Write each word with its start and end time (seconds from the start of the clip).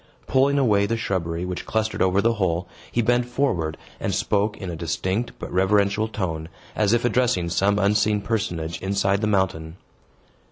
Pulling 0.25 0.57
away 0.57 0.87
the 0.87 0.97
shrubbery 0.97 1.45
which 1.45 1.67
clustered 1.67 2.01
over 2.01 2.21
the 2.23 2.33
hole, 2.33 2.67
he 2.91 3.03
bent 3.03 3.23
forward, 3.27 3.77
and 3.99 4.15
spoke 4.15 4.57
in 4.57 4.71
a 4.71 4.75
distinct 4.75 5.31
but 5.37 5.53
reverential 5.53 6.07
tone, 6.07 6.49
as 6.75 6.91
if 6.91 7.05
addressing 7.05 7.49
some 7.51 7.77
unseen 7.77 8.19
personage 8.19 8.81
inside 8.81 9.13
of 9.13 9.21
the 9.21 9.27
mountain. 9.27 9.77